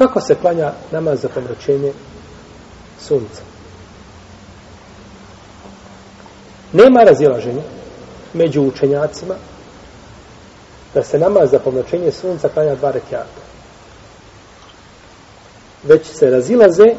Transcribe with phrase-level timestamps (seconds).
[0.00, 1.92] Kako se klanja namaz za pomračenje
[3.00, 3.42] sunca?
[6.72, 7.62] Nema razilaženja
[8.32, 9.34] među učenjacima
[10.94, 13.40] da se namaz za pomračenje sunca klanja dva rekiata.
[15.82, 16.94] Već se razilaze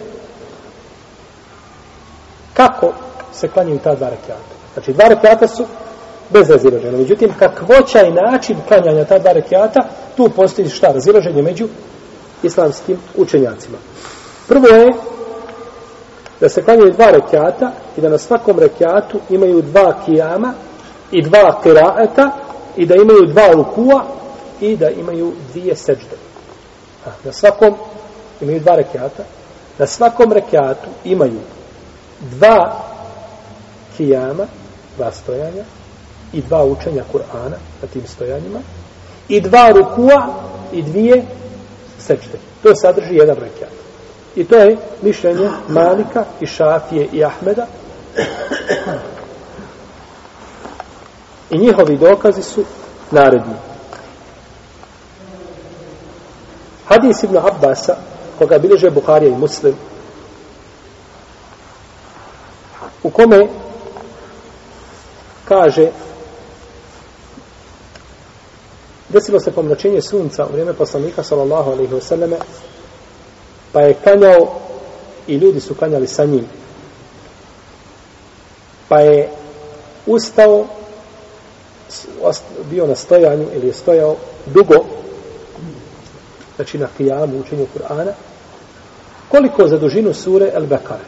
[2.53, 2.93] kako
[3.33, 4.55] se klanjaju ta dva rekiata.
[4.73, 5.65] Znači, dva rekiata su
[6.29, 6.97] bez razilaženja.
[6.97, 9.79] Međutim, kakvoća i način klanjanja ta dva rekiata,
[10.17, 10.91] tu postoji šta?
[10.91, 11.67] Razilaženje među
[12.43, 13.77] islamskim učenjacima.
[14.47, 14.93] Prvo je
[16.39, 20.53] da se klanjaju dva rekiata i da na svakom rekiatu imaju dva kijama
[21.11, 22.31] i dva kiraeta
[22.77, 24.03] i da imaju dva rukua
[24.61, 26.17] i da imaju dvije seđde.
[27.23, 27.75] Na svakom
[28.41, 29.23] imaju dva rekiata.
[29.79, 31.39] Na svakom rekiatu imaju
[32.21, 32.83] dva
[33.97, 34.45] kijama,
[34.97, 35.63] dva stojanja
[36.33, 38.59] i dva učenja Kur'ana na tim stojanjima
[39.29, 40.27] i dva rukua
[40.71, 41.25] i dvije
[42.01, 42.37] sećte.
[42.63, 43.71] To sadrži jedan rekiat.
[44.35, 47.67] I to je mišljenje Malika i Šafije i Ahmeda.
[51.49, 52.63] I njihovi dokazi su
[53.11, 53.53] naredni.
[56.87, 57.95] Hadis ibn Abbasa,
[58.39, 59.75] koga bilježe Buharija i Muslim,
[63.03, 63.47] u kome
[65.45, 65.91] kaže
[69.11, 72.37] desilo se pomračenje sunca u vrijeme poslanika sallallahu alaihi wasallame
[73.71, 74.59] pa je kanjao
[75.27, 76.45] i ljudi su kanjali sa njim.
[78.87, 79.29] Pa je
[80.05, 80.65] ustao
[82.69, 84.85] bio na stojanju ili je stojao dugo
[86.55, 88.11] znači na kijamu učenju Kur'ana
[89.29, 91.03] koliko za dužinu sure El Bekare.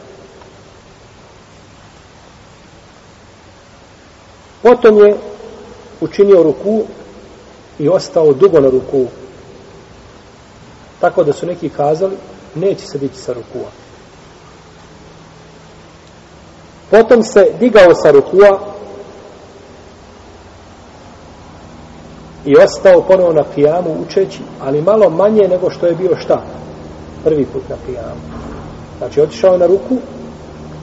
[4.62, 5.16] Potom je
[6.00, 6.84] učinio ruku
[7.78, 9.06] i ostao dugo na ruku.
[11.00, 12.16] Tako da su neki kazali,
[12.54, 13.70] neće se dići sa rukua.
[16.90, 18.58] Potom se digao sa rukua
[22.44, 26.42] i ostao ponovo na pijamu učeći, ali malo manje nego što je bio šta?
[27.24, 28.20] Prvi put na pijamu.
[28.98, 29.96] Znači, otišao na ruku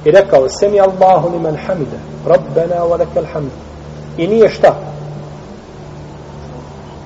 [0.05, 3.51] i rekao, Semi Allahu li man hamide, Rabbena wa lekel hamid.
[4.17, 4.90] I nije šta?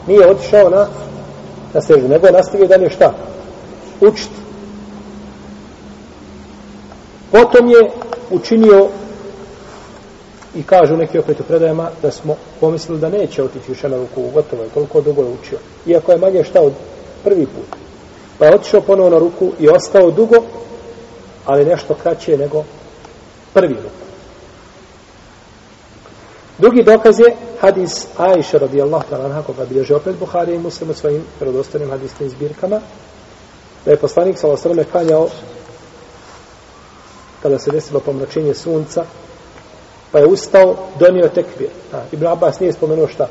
[0.07, 0.87] Nije otišao na
[1.75, 3.13] na sežu, nego je nastavio dalje šta?
[4.01, 4.35] Učiti.
[7.31, 7.91] Potom je
[8.31, 8.87] učinio
[10.55, 14.29] i kažu neki opet u predajama da smo pomislili da neće otići više na ruku,
[14.33, 15.57] gotovo je, toliko dugo je učio.
[15.85, 16.73] Iako je manje šta od
[17.23, 17.79] prvi put.
[18.39, 20.37] Pa je otišao ponovo na ruku i ostao dugo,
[21.45, 22.63] ali nešto kraće nego
[23.53, 24.04] prvi ruku.
[26.57, 30.93] Drugi dokaz je hadis Aisha radijallahu ta'ala anha koga bilježe opet Buhari i Muslim u
[30.93, 32.79] svojim predostanim hadisnim zbirkama
[33.85, 35.29] da je poslanik sa osrame kanjao
[37.41, 39.05] kada se desilo pomračenje sunca
[40.15, 41.69] pa je ustao, donio tekbir.
[41.93, 43.27] A, Ibn Abbas nije spomenuo šta?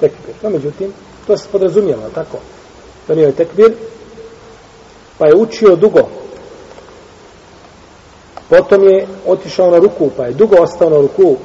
[0.00, 0.34] Tekbir.
[0.42, 0.92] No, međutim,
[1.26, 2.38] to se podrazumijeva, tako?
[3.08, 3.72] Donio je tekbir,
[5.18, 6.08] pa je učio dugo.
[8.48, 11.36] Potom je otišao na ruku, pa je dugo ostao na ruku,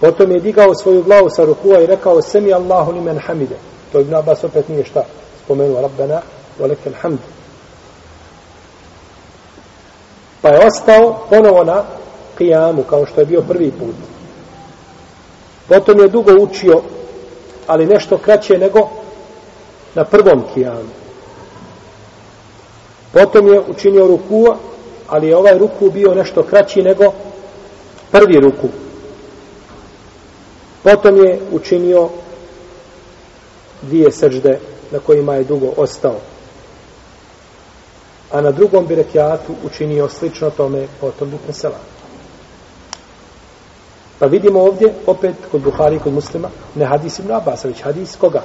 [0.00, 3.56] Potom je digao svoju glavu sa rukua i rekao Semi Allahu li men hamide.
[3.92, 5.02] To Ibn Abbas opet nije šta
[5.44, 6.20] spomenuo Rabbena
[6.60, 7.18] wa lekel hamd.
[10.42, 11.84] Pa je ostao ponovo na
[12.38, 13.94] kijamu kao što je bio prvi put.
[15.68, 16.82] Potom je dugo učio
[17.66, 18.88] ali nešto kraće nego
[19.94, 20.90] na prvom kijamu.
[23.12, 24.56] Potom je učinio rukua
[25.08, 27.12] ali je ovaj ruku bio nešto kraći nego
[28.10, 28.68] prvi ruku.
[30.86, 32.08] Potom je učinio
[33.82, 34.58] dvije srđde
[34.90, 36.14] na kojima je dugo ostao.
[38.32, 41.78] A na drugom birekijatu učinio slično tome potom bi presela.
[44.18, 48.42] Pa vidimo ovdje, opet kod Buhari kod muslima, ne hadis ibn Abbas, već hadis koga?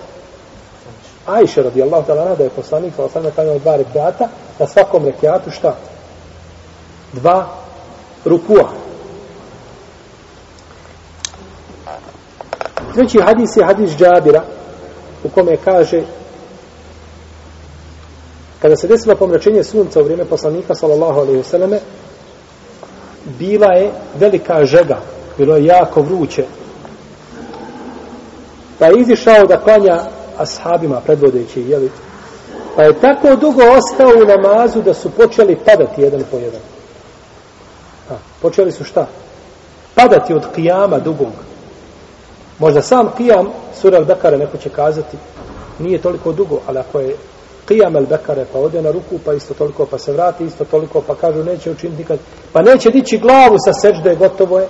[1.26, 4.30] Ajše radijallahu ta'ala da je poslanik sa osam na dva rekiata,
[4.60, 5.76] na svakom rekiatu šta?
[7.14, 7.48] Dva
[8.26, 8.81] rukua.
[12.94, 14.44] Treći hadis je hadis Džabira
[15.24, 16.02] u kome kaže
[18.62, 21.80] kada se desilo pomračenje sunca u vrijeme poslanika sallallahu alaihi vseleme
[23.40, 24.98] bila je velika žega
[25.38, 26.46] bilo je jako vruće.
[28.80, 30.00] Pa je izišao da klanja
[30.38, 31.92] ashabima predvodeći jeli,
[32.76, 36.62] pa je tako dugo ostao u namazu da su počeli padati jedan po jedan.
[38.10, 39.08] A, počeli su šta?
[39.96, 41.32] Padati od kijama dugog.
[42.62, 43.48] Možda sam kijam
[43.82, 45.18] sura al-Bekare neko će kazati
[45.80, 47.16] nije toliko dugo, ali ako je
[47.68, 51.02] qiyam al bekare, pa ode na ruku, pa isto toliko, pa se vrati, isto toliko,
[51.02, 52.20] pa kažu neće učiniti nikad,
[52.54, 54.68] pa neće dići glavu sa sežde, gotovo je,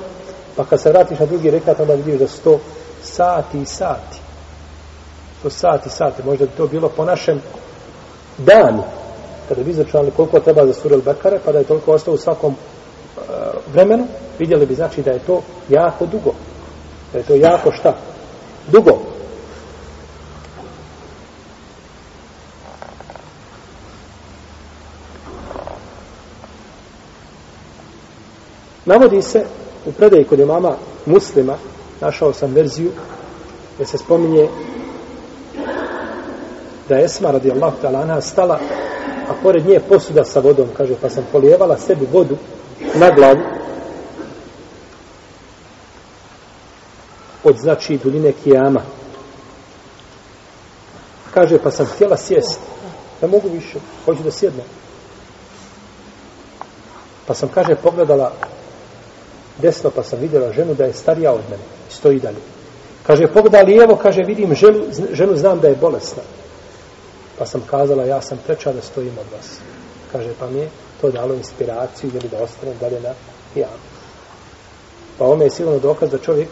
[0.56, 2.60] pa kad se vratiš na drugi rekat, onda vidiš da sto
[3.04, 4.18] sati i sati.
[5.44, 7.42] To sati i sati, možda bi to bilo po našem
[8.38, 8.84] danu,
[9.50, 12.18] kada bi izračunali koliko treba za sura al bekare, pa da je toliko ostao u
[12.18, 13.24] svakom uh,
[13.74, 14.08] vremenu,
[14.40, 16.32] vidjeli bi znači da je to jako dugo.
[17.12, 17.96] E, da je to jako šta?
[18.72, 19.12] Dugo.
[28.86, 29.46] Navodi se
[29.86, 30.76] u predaji kod imama
[31.06, 31.58] muslima,
[32.02, 32.92] našao sam verziju,
[33.76, 34.50] gdje se spominje
[36.90, 38.60] da je Esma radijallahu ta'ala stala,
[39.30, 42.38] a pored nje posuda sa vodom, kaže, pa sam polijevala sebi vodu
[42.96, 43.40] na glavu,
[47.44, 48.82] od znači duljine kijama.
[51.34, 52.60] Kaže, pa sam htjela sjest.
[53.22, 54.66] Ne mogu više, hoću da sjednem.
[57.28, 58.34] Pa sam, kaže, pogledala
[59.58, 61.64] desno, pa sam vidjela ženu da je starija od mene.
[61.90, 62.42] Stoji dalje.
[63.08, 66.24] Kaže, pogleda lijevo, kaže, vidim ženu, ženu znam da je bolesna.
[67.38, 69.58] Pa sam kazala, ja sam preča da stojim od vas.
[70.12, 70.70] Kaže, pa mi je
[71.02, 73.14] to dalo inspiraciju, ili da ostanem dalje na
[73.54, 73.90] kijamu.
[75.18, 76.50] Pa ome je sigurno dokaz da čovjek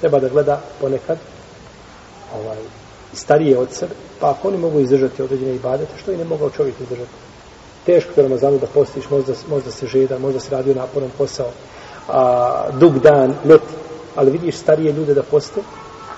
[0.00, 1.18] treba da gleda ponekad
[2.34, 2.58] ovaj,
[3.12, 6.80] starije od sebe, pa ako oni mogu izdržati određene ibadete, što i ne mogao čovjek
[6.80, 7.10] izdržati?
[7.86, 11.50] Teško je Ramazanu da postiš, možda, možda se žeda, možda se radio naporan posao,
[12.08, 13.74] a, dug dan, leti,
[14.14, 15.60] ali vidiš starije ljude da poste,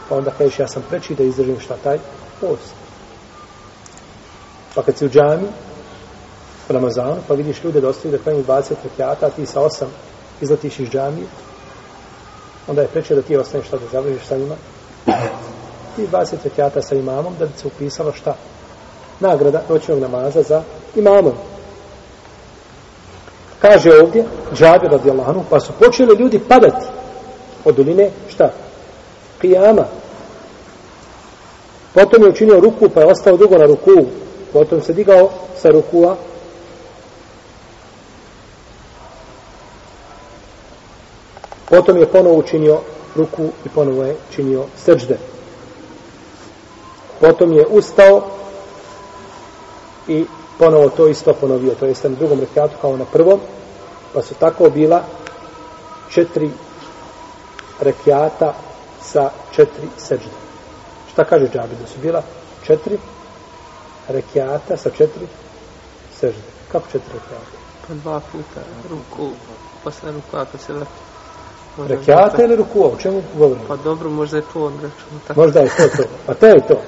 [0.08, 1.98] pa onda kažeš ja sam preči da izdržim šta taj
[2.40, 2.74] post.
[4.74, 5.46] Pa kad si u džami,
[6.68, 9.84] u Ramazanu, pa vidiš ljude da ostaju da klanju 20 rekiata, a ti sa 8
[10.40, 11.26] izletiš iz džamije,
[12.68, 14.54] onda je preče da ti ostaneš šta da završiš sa njima.
[15.98, 18.34] I 20 rekiata sa imamom da bi se upisalo šta?
[19.20, 20.62] Nagrada noćnog namaza za
[20.96, 21.32] imamom.
[23.60, 24.24] Kaže ovdje,
[24.54, 26.86] džabi radijallahu anhu, pa su počeli ljudi padati
[27.64, 28.50] od duline, šta?
[29.40, 29.84] Kijama.
[31.94, 33.90] Potom je učinio ruku, pa je ostao dugo na ruku.
[34.52, 36.16] Potom se digao sa rukua,
[41.70, 42.80] Potom je ponovo učinio
[43.16, 45.18] ruku i ponovo je činio srđde.
[47.20, 48.22] Potom je ustao
[50.08, 50.24] i
[50.58, 51.74] ponovo to isto ponovio.
[51.74, 53.40] To jeste na drugom rekatu kao na prvom.
[54.14, 55.02] Pa su tako bila
[56.10, 56.50] četiri
[57.80, 58.54] rekiata
[59.02, 60.30] sa četiri seđde.
[61.12, 61.76] Šta kaže džabi?
[61.80, 62.22] Da su bila
[62.66, 62.98] četiri
[64.08, 65.26] rekiata sa četiri
[66.20, 66.42] seđde.
[66.72, 67.56] Kako četiri rekiata?
[67.88, 69.32] Pa dva puta ruku,
[69.84, 71.09] posle ruku ako se vrti.
[71.88, 72.86] Rekiata ili rukua?
[72.86, 73.60] O čemu govorimo?
[73.68, 75.20] Pa dobro, možda je to on račun.
[75.28, 75.40] Tako.
[75.40, 76.02] Možda je to to.
[76.26, 76.80] Pa to je to.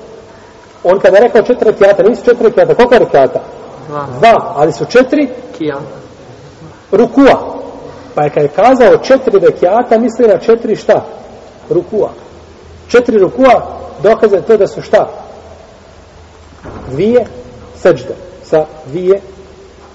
[0.84, 2.74] On kada je rekao četiri rekiata, nisu četiri rekiata.
[2.74, 3.40] Koliko je rekiata?
[3.88, 4.06] Dva.
[4.18, 5.80] Dva, ali su četiri Kija.
[6.92, 7.54] rukua.
[8.14, 11.04] Pa je kada je kazao četiri rekiata, misli na četiri šta?
[11.70, 12.10] Rukua.
[12.88, 15.08] Četiri rukua dokaze to da su šta?
[16.90, 17.26] Dvije
[17.76, 18.14] seđde.
[18.44, 19.20] Sa dvije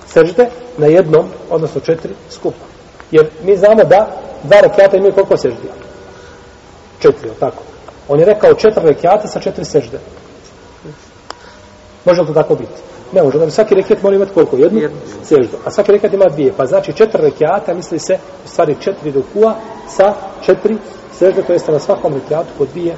[0.07, 2.65] seđde na jednom, odnosno četiri skupa.
[3.11, 4.07] Jer mi znamo da
[4.43, 5.67] dva rekiata imaju koliko seždi?
[6.99, 7.63] Četiri, tako.
[8.07, 9.99] On je rekao četiri rekiata sa četiri sežde.
[12.05, 12.81] Može li to tako biti?
[13.11, 14.57] Ne može, da bi svaki rekiat mora imati koliko?
[14.57, 14.97] Jednu Jednu.
[15.23, 15.57] seždu.
[15.65, 16.53] A svaki rekiat ima dvije.
[16.57, 19.55] Pa znači četiri rekiata, misli se, u stvari četiri rukua
[19.89, 20.13] sa
[20.45, 20.77] četiri
[21.13, 22.95] sežde, to jeste na svakom rekiatu po dvije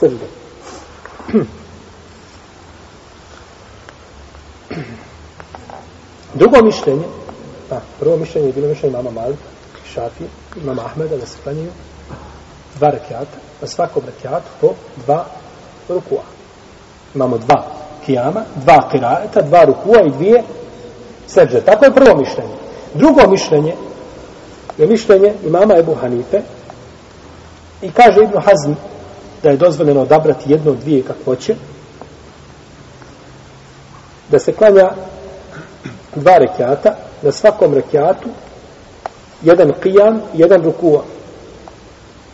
[0.00, 0.26] sežde.
[6.34, 7.04] Drugo mišljenje,
[7.72, 7.80] šta?
[8.00, 9.42] prvo mišljenje je bilo mišljenje mama Malika,
[9.94, 10.24] Šafi,
[10.64, 11.70] mama Ahmeda da se klanjaju
[12.74, 14.74] dva rekiata, na svakom rekiatu po
[15.04, 15.24] dva
[15.88, 16.22] rukua.
[17.14, 17.64] Imamo dva
[18.06, 20.42] kijama, dva kiraeta, dva rukua i dvije
[21.26, 21.60] seđe.
[21.60, 22.54] Tako je prvo mišljenje.
[22.94, 23.74] Drugo mišljenje
[24.78, 26.40] je mišljenje imama Ebu Hanife
[27.82, 28.72] i kaže Ibnu Hazm
[29.42, 31.54] da je dozvoljeno odabrati jedno od dvije kakvoće
[34.30, 34.90] da se klanja
[36.14, 38.28] dva rekiata, na svakom rekiatu
[39.42, 41.02] jedan qiyam, jedan rukua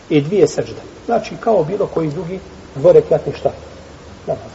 [0.09, 0.81] i dvije sežde.
[1.05, 2.39] Znači, kao bilo koji drugi
[2.75, 3.51] dvorekatni šta?
[4.27, 4.51] Namaz.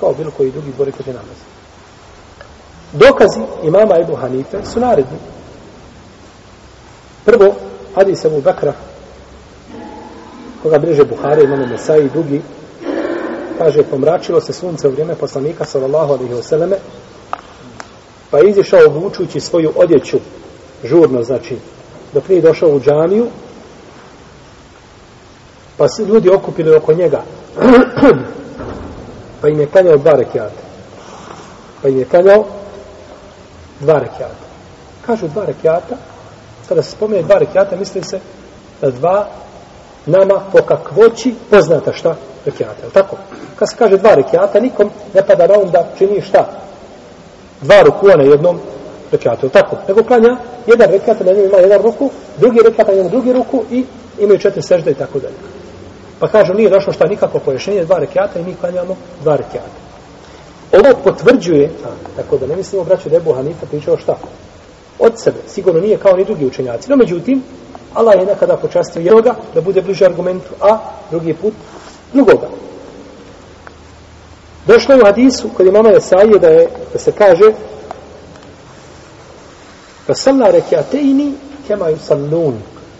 [0.00, 1.36] Kao bilo koji drugi dvorekatni namaz.
[2.92, 5.18] Dokazi imama Ebu Hanife su naredni.
[7.24, 7.54] Prvo,
[7.94, 8.72] hadis Ebu Bakra,
[10.62, 12.42] koga bliže Buhare, imamo Mesai i drugi,
[13.58, 16.76] kaže, pomračilo se sunce u vrijeme poslanika, sallallahu alaihi wasallame,
[18.30, 20.18] pa je izišao obučujući svoju odjeću,
[20.84, 21.56] žurno, znači,
[22.12, 23.26] dok nije došao u džamiju,
[25.76, 27.22] pa se ljudi okupili oko njega,
[29.40, 30.62] pa im je kanjao dva rekiata.
[31.82, 32.44] Pa im je kanjao
[33.80, 34.44] dva rekiata.
[35.06, 35.96] Kažu dva rekiata,
[36.68, 38.20] kada se spomene dva rekiata, misli se
[38.80, 39.28] na dva
[40.06, 42.86] nama po kakvoći poznata šta rekiata.
[42.86, 43.16] Je tako?
[43.56, 46.46] Kad se kaže dva rekiata, nikom ne pada na um da čini šta?
[47.60, 48.58] Dva rukua na jednom
[49.12, 49.76] rekatu, Je tako?
[49.88, 50.36] Nego klanja
[50.66, 53.84] jedan rekat, na njemu ima jedan ruku, drugi rekat, na njemu drugi ruku i
[54.18, 55.34] imaju četiri sežde i tako dalje.
[56.18, 59.80] Pa kažu, nije došlo šta nikako pojašnjenje dva rekiata i mi klanjamo dva rekiata.
[60.72, 64.16] Ovo potvrđuje, a, tako da ne mislimo, braću, da je Ebu Hanifa pričao šta?
[64.98, 65.38] Od sebe.
[65.48, 66.90] Sigurno nije kao ni drugi učenjaci.
[66.90, 67.42] No, međutim,
[67.94, 70.78] Allah je nekada počastio jednoga da bude bliže argumentu, a
[71.10, 71.54] drugi put
[72.12, 72.48] drugoga.
[74.70, 77.52] Došlo je u hadisu kod imama Jesaije da, je, da se kaže
[80.08, 81.34] da salla rekiateini
[81.66, 82.54] kemaju sallun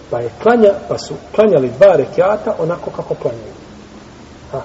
[0.09, 3.53] pa je klanja, pa su klanjali dva rekiata onako kako klanjaju.
[4.51, 4.61] Ha.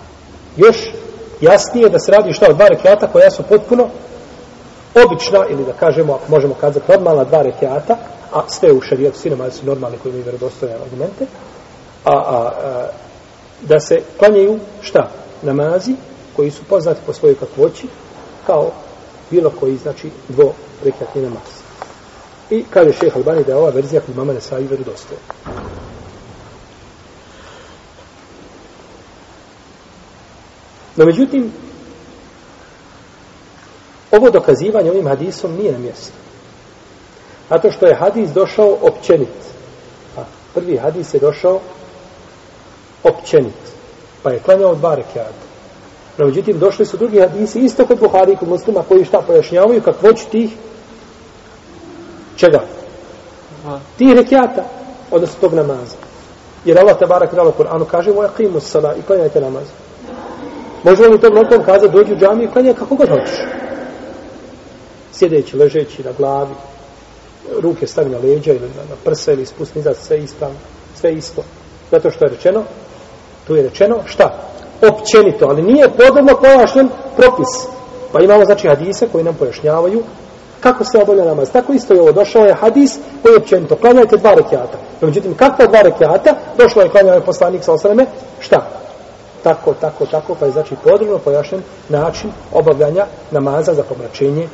[0.56, 0.76] Još
[1.40, 3.88] jasnije da se radi šta od dva rekiata koja su potpuno
[5.04, 7.96] obična ili da kažemo, ako možemo kazati normalna dva rekiata,
[8.32, 11.26] a sve u šarijetu sinema ali su normalni koji imaju vjerodostojne argumente,
[12.04, 12.86] a, a, a,
[13.60, 15.08] da se klanjaju šta?
[15.42, 15.94] Namazi
[16.36, 17.86] koji su poznati po svojoj kakvoći
[18.46, 18.70] kao
[19.30, 20.52] bilo koji znači dvo
[20.84, 21.66] rekatni namaz.
[22.50, 25.22] I kaže šeha Albani da je ova verzija kod mama Nesai vjerodostojna.
[30.96, 31.52] No međutim,
[34.10, 36.12] ovo dokazivanje ovim hadisom nije na mjestu.
[37.50, 39.36] Zato što je hadis došao općenit.
[40.16, 40.24] A
[40.54, 41.60] prvi hadis je došao
[43.02, 43.54] općenit.
[44.22, 45.45] Pa je klanjao dva rekiata.
[46.18, 49.82] No međutim, došli su drugi hadisi, isto kod Buhari i kod muslima, koji šta pojašnjavaju
[49.82, 50.50] kakvoć tih
[52.36, 52.60] čega?
[53.98, 54.64] Tih rekiata,
[55.10, 55.96] odnosno tog namaza.
[56.64, 59.64] Jer Allah te barak dala Kur'anu kaže, voja qimu sala i klanjajte namaz.
[60.84, 63.38] Možemo li to mnogom kazati, dođi u džamiju i klanjaj kako god hoćeš.
[65.12, 66.54] Sjedeći, ležeći na glavi,
[67.60, 70.56] ruke stavi na leđa ili na, na prse ili spusti nizad, sve ispravno,
[71.00, 71.42] sve isto.
[71.90, 72.64] Zato što je rečeno,
[73.46, 74.55] tu je rečeno, šta?
[74.82, 77.48] Općenito, ali nije podobno pojašnjen propis.
[78.12, 80.02] Pa imamo, znači, hadise koji nam pojašnjavaju
[80.60, 81.50] kako se obavlja namaz.
[81.50, 84.78] Tako isto je ovo, došao je hadis koji je općenito, klanjajte dva rekiata.
[85.00, 86.34] No, međutim, kakva dva rekiata?
[86.58, 88.06] Došlo je klanjao je poslanik sa osaleme,
[88.40, 88.66] šta?
[89.42, 94.48] Tako, tako, tako, pa je znači podrobno pojašnjen način obavljanja namaza za pomračenje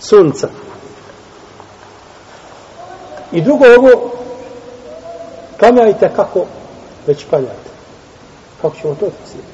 [0.00, 0.48] sunca.
[3.32, 4.10] I drugo ovo,
[5.58, 6.44] klanjajte kako
[7.06, 7.68] već klanjate.
[8.62, 9.44] Kako ćemo to tresiti?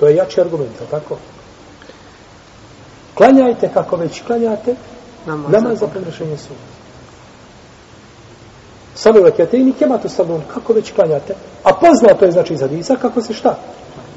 [0.00, 1.16] To je jači argument, tako?
[3.14, 4.74] Klanjajte kako već klanjate
[5.26, 6.74] namaz, namaz za pomrašenje sunca.
[8.94, 11.34] Salu rakijate i nikematu salun, kako već klanjate.
[11.64, 13.58] A poznato je znači iz hadisa kako se šta?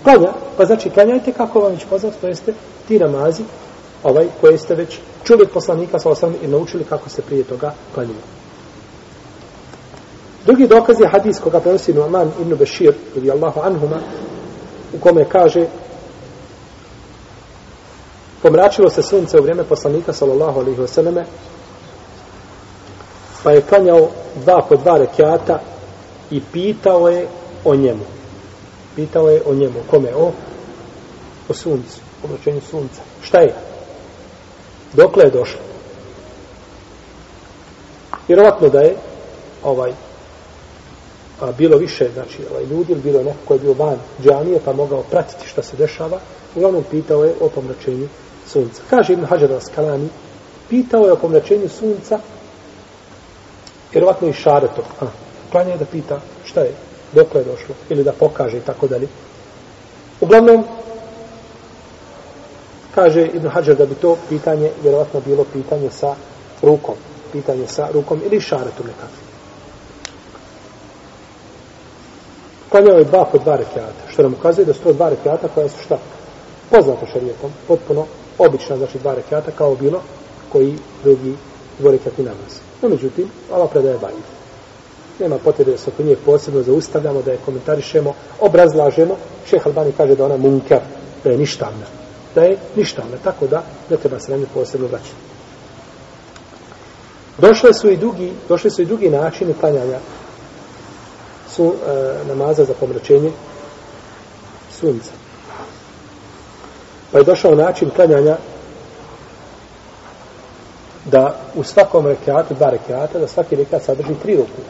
[0.04, 2.54] Klanja, pa znači klanjajte kako vam već poznato, to jeste
[2.88, 3.44] ti namazi
[4.04, 7.74] ovaj koje ste već čuli od poslanika sa osam i naučili kako se prije toga
[7.94, 8.37] klanjaju.
[10.48, 14.00] Drugi dokaz je hadis koga prenosi Nu'man ibn Bešir, radi Allahu anhuma,
[14.94, 15.66] u kome kaže
[18.42, 21.24] pomračilo se sunce u vrijeme poslanika sallallahu alaihi wasallame
[23.44, 25.60] pa je klanjao dva po dva rekiata
[26.32, 27.27] i pitao je
[27.66, 28.06] o njemu.
[28.96, 29.80] Pitao je o njemu.
[29.89, 30.16] Kome?
[30.16, 30.32] O,
[31.50, 32.00] o suncu.
[32.24, 32.27] O
[32.72, 33.01] sunca.
[33.22, 33.56] Šta je?
[34.94, 35.60] Dokle je došlo?
[38.27, 38.96] Vjerovatno da je
[39.63, 40.07] ovaj
[41.41, 44.74] a, bilo više znači ovaj ljudi ili bilo neko ko je bio van džamije pa
[44.74, 46.20] mogao pratiti šta se dešava
[46.56, 48.08] uglavnom pitao je o pomračenju
[48.48, 48.82] sunca.
[48.89, 50.08] Kaže Ibn Hajar al-Skalani
[50.70, 52.20] pitao je o pomračenju sunca
[53.91, 55.06] vjerovatno i šareto a,
[55.51, 56.74] klanje je da pita šta je
[57.13, 59.08] dokle je došlo ili da pokaže i tako dalje.
[60.22, 60.63] Uglavnom
[62.96, 66.15] kaže Ibn Hajar da bi to pitanje vjerovatno bilo pitanje sa
[66.62, 66.96] rukom
[67.32, 69.26] pitanje sa rukom ili šaretom nekako
[72.70, 75.70] klanjao je dva po dva rekiata, što nam ukazuje da su to dva rekiata koja
[75.70, 75.98] su šta?
[76.70, 78.06] Poznato šarijetom, potpuno
[78.38, 80.02] obična, znači dva rekiata kao bilo
[80.52, 81.36] koji drugi
[81.80, 82.60] dvorekiatni namaz.
[82.82, 84.38] No, međutim, ova predaje bajna.
[85.20, 89.16] Nema potrebe da se oko nje posebno zaustavljamo, da je komentarišemo, obrazlažemo.
[89.50, 90.80] Šeh Albani kaže da ona munker,
[91.24, 91.86] da je ništavna.
[92.36, 95.28] Da je ništavna, tako da ne treba se na nje posebno vraćati.
[97.38, 100.00] Došle su i drugi, došli su i drugi načini klanjanja
[101.58, 103.32] su e, namaza za pomračenje
[104.80, 105.12] sunca.
[107.12, 108.38] Pa je došao način klanjanja
[111.06, 114.62] da u svakom rekiatu, dva rekiata, da svaki rekiat sadrži tri ruku.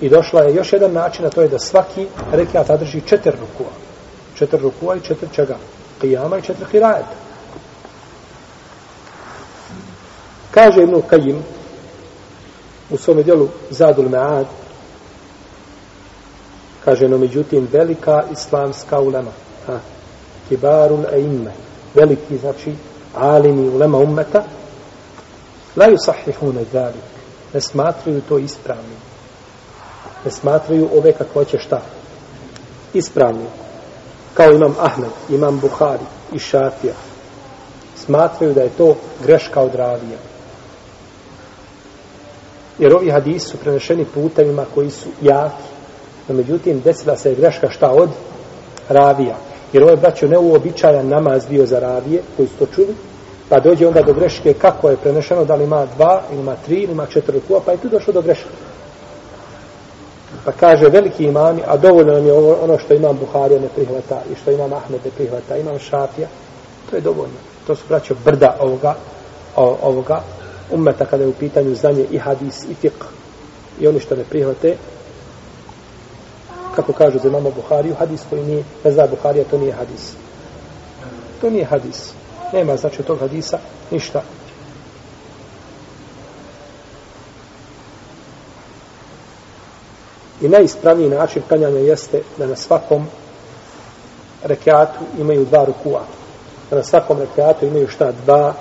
[0.00, 3.72] I došla je još jedan način, a to je da svaki rekiat sadrži četiri rukua.
[4.38, 5.56] Četiri rukua i četiri čega?
[6.00, 7.16] qijama i četiri hirajeta.
[10.50, 11.42] Kaže Ibn Kajim,
[12.90, 14.44] u svome dijelu Zadul Ma'ad.
[16.84, 19.30] Kaže no međutim velika islamska ulema
[19.66, 19.78] ha,
[20.48, 21.52] kibarul eimme
[21.94, 22.74] veliki znači
[23.14, 24.44] alimi ulema ummeta
[25.76, 27.18] la yusahihuna dhalik
[27.54, 29.00] ne smatraju to ispravnim.
[30.24, 31.80] Ne smatraju ove kakvoće šta?
[32.94, 33.46] Ispravnim.
[34.34, 36.94] Kao imam Ahmed, imam Buhari i Šafija
[37.96, 40.18] smatraju da je to greška od ravija
[42.78, 45.68] jer ovi hadisi su prenešeni putevima koji su jaki.
[46.28, 48.08] No međutim desila se je greška šta od
[48.88, 49.36] ravija.
[49.72, 52.94] Jer ovo je braćo neuobičajan namaz bio za ravije koji su to čuli
[53.48, 56.76] pa dođe onda do greške kako je prenešeno da li ima dva ili ima tri
[56.76, 58.48] ili ima četiri kuva pa je tu došlo do greške.
[60.44, 64.34] Pa kaže veliki imami a dovoljno nam je ono što imam Buharija ne prihvata i
[64.42, 66.28] što imam Ahmed ne prihvata imam Šafija
[66.90, 67.38] to je dovoljno.
[67.66, 68.94] To su braćo brda ovoga
[69.56, 70.22] ovoga
[70.70, 73.04] ummeta kada je u pitanju znanje i hadis i fiqh.
[73.80, 74.76] I oni što ne prihvate
[76.76, 80.12] kako kažu za imamo Buhariju hadis koji nije ne zna Buharija to nije hadis.
[81.40, 82.12] To nije hadis.
[82.52, 83.58] Nema znači od tog hadisa
[83.90, 84.22] ništa.
[90.40, 93.06] I najispravniji način kanjanja jeste da na svakom
[94.44, 96.02] rekiatu imaju dva rukua.
[96.70, 98.12] Da na svakom rekiatu imaju šta?
[98.24, 98.54] Dva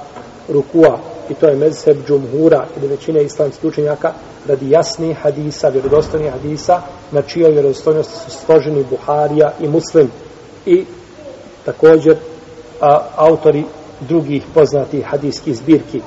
[0.49, 0.99] rukua
[1.29, 4.13] i to je mezheb džumhura ili većine islamskih učenjaka
[4.47, 6.81] radi jasnih hadisa, vjerodostojnih hadisa
[7.11, 10.11] na čijoj vjerodostojnosti su složeni Buharija i Muslim.
[10.65, 10.85] I
[11.65, 12.15] također
[12.81, 13.63] a, autori
[13.99, 16.01] drugih poznatih hadijskih zbirki.